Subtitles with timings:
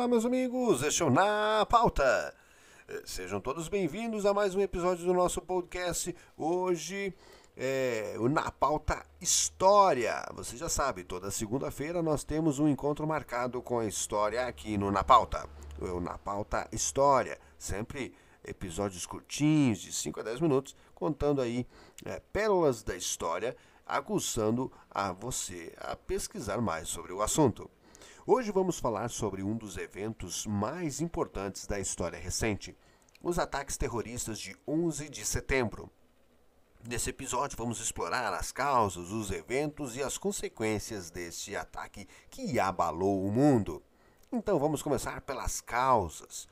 [0.00, 0.82] olá, meus amigos.
[0.82, 2.34] Este é o Na Pauta.
[2.88, 6.16] Eh, Sejam todos bem-vindos a mais um episódio do nosso podcast.
[6.38, 7.14] Hoje
[7.54, 10.24] é o Na Pauta História.
[10.32, 14.90] Você já sabe, toda segunda-feira nós temos um encontro marcado com a história aqui no
[14.90, 15.46] Na Pauta.
[15.78, 17.38] O Na Pauta História.
[17.58, 21.66] Sempre episódios curtinhos, de 5 a 10 minutos, contando aí
[22.06, 23.54] é, pérolas da história,
[23.84, 27.70] aguçando a você a pesquisar mais sobre o assunto.
[28.26, 32.76] Hoje vamos falar sobre um dos eventos mais importantes da história recente,
[33.22, 35.90] os ataques terroristas de 11 de setembro.
[36.86, 43.24] Nesse episódio vamos explorar as causas, os eventos e as consequências deste ataque que abalou
[43.26, 43.82] o mundo.
[44.30, 46.46] Então vamos começar pelas causas.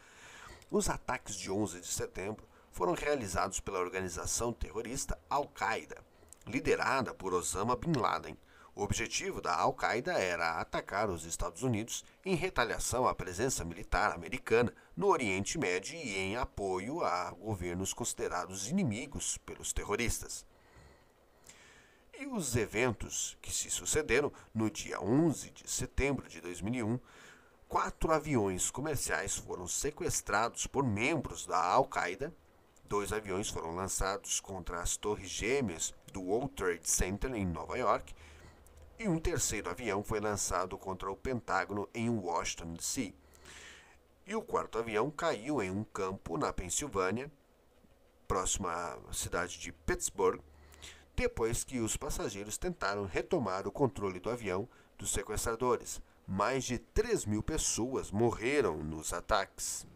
[0.71, 6.03] Os ataques de 11 de setembro foram realizados pela organização terrorista Al-Qaeda,
[6.47, 8.39] liderada por Osama Bin Laden.
[8.79, 14.73] O objetivo da Al-Qaeda era atacar os Estados Unidos em retaliação à presença militar americana
[14.97, 20.47] no Oriente Médio e em apoio a governos considerados inimigos pelos terroristas.
[22.21, 27.01] E os eventos que se sucederam no dia 11 de setembro de 2001,
[27.67, 32.33] quatro aviões comerciais foram sequestrados por membros da Al-Qaeda.
[32.85, 38.15] Dois aviões foram lançados contra as torres gêmeas do World Trade Center em Nova York
[38.99, 43.15] e um terceiro avião foi lançado contra o Pentágono em Washington, D.C.
[44.27, 47.31] E o quarto avião caiu em um campo na Pensilvânia,
[48.27, 50.41] próximo à cidade de Pittsburgh,
[51.15, 54.69] depois que os passageiros tentaram retomar o controle do avião
[54.99, 56.03] dos sequestradores.
[56.27, 59.87] Mais de 3 mil pessoas morreram nos ataques.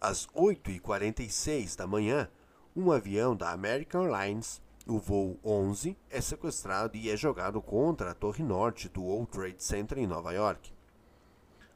[0.00, 2.30] Às 8h46 da manhã,
[2.76, 8.14] um avião da American Airlines o voo 11 é sequestrado e é jogado contra a
[8.14, 10.72] torre norte do World Trade Center em Nova York.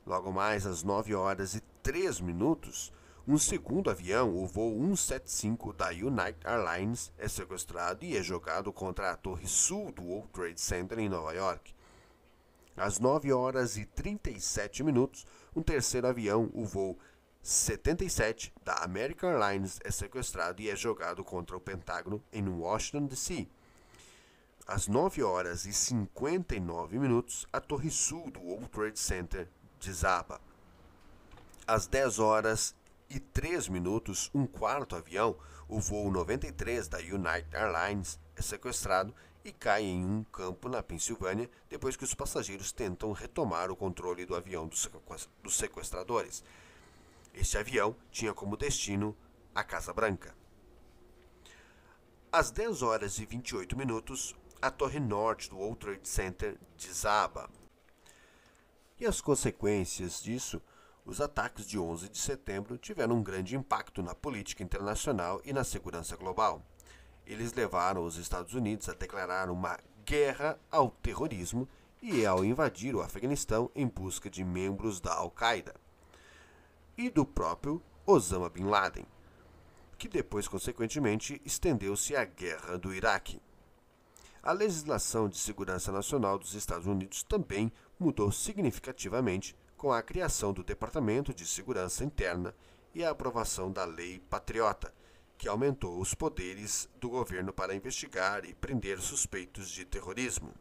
[0.07, 2.93] Logo mais às 9 horas e 3 minutos,
[3.27, 9.11] um segundo avião, o voo 175 da United Airlines, é sequestrado e é jogado contra
[9.11, 11.75] a torre sul do World Trade Center em Nova York.
[12.77, 16.99] Às 9 horas e 37 minutos, um terceiro avião, o voo
[17.47, 23.47] 77 da American Airlines é sequestrado e é jogado contra o Pentágono em Washington, D.C.
[24.67, 29.49] Às 9 horas e 59 minutos, a torre sul do World Trade Center
[29.81, 30.41] desaba.
[31.65, 32.75] Às 10 horas
[33.09, 35.37] e 3 minutos, um quarto avião,
[35.69, 39.15] o voo 93 da United Airlines, é sequestrado
[39.45, 44.27] e cai em um campo na Pensilvânia depois que os passageiros tentam retomar o controle
[44.27, 46.43] do avião dos sequestradores.
[47.37, 49.15] Este avião tinha como destino
[49.55, 50.35] a Casa Branca.
[52.33, 57.51] Às 10 horas e 28 minutos, a torre norte do World Trade Center desaba.
[58.99, 60.63] E as consequências disso,
[61.05, 65.63] os ataques de 11 de setembro tiveram um grande impacto na política internacional e na
[65.63, 66.65] segurança global.
[67.27, 71.69] Eles levaram os Estados Unidos a declarar uma guerra ao terrorismo
[72.01, 75.75] e ao invadir o Afeganistão em busca de membros da Al-Qaeda
[76.97, 79.07] e do próprio Osama Bin Laden,
[79.99, 83.41] que depois, consequentemente, estendeu-se à guerra do Iraque.
[84.43, 90.63] A legislação de segurança nacional dos Estados Unidos também mudou significativamente com a criação do
[90.63, 92.55] Departamento de Segurança Interna
[92.95, 94.93] e a aprovação da Lei Patriota,
[95.37, 100.55] que aumentou os poderes do governo para investigar e prender suspeitos de terrorismo.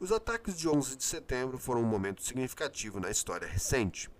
[0.00, 4.10] Os ataques de 11 de setembro foram um momento significativo na história recente.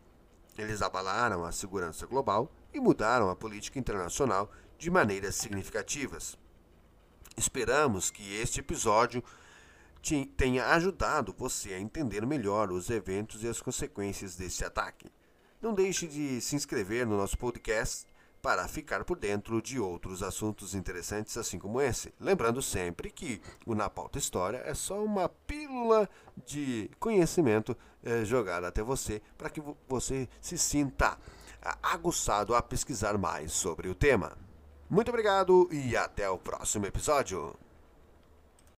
[0.56, 6.38] Eles abalaram a segurança global e mudaram a política internacional de maneiras significativas.
[7.36, 9.22] Esperamos que este episódio
[10.36, 15.10] tenha ajudado você a entender melhor os eventos e as consequências desse ataque.
[15.60, 18.06] Não deixe de se inscrever no nosso podcast
[18.44, 22.12] para ficar por dentro de outros assuntos interessantes assim como esse.
[22.20, 26.06] Lembrando sempre que o Na Pauta História é só uma pílula
[26.44, 31.16] de conhecimento é, jogada até você para que você se sinta
[31.82, 34.36] aguçado a pesquisar mais sobre o tema.
[34.90, 37.63] Muito obrigado e até o próximo episódio.